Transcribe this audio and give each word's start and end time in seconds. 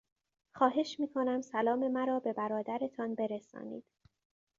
خواهش 0.53 0.99
میکنم 0.99 1.41
سلام 1.41 1.91
مرا 1.91 2.19
به 2.19 2.33
برادرتان 2.33 3.15
برسانید. 3.15 3.83